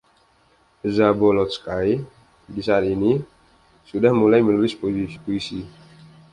[0.95, 1.87] Zabolotsky,
[2.53, 3.13] di saat ini,
[3.89, 4.73] sudah mulai menulis
[5.23, 5.61] puisi.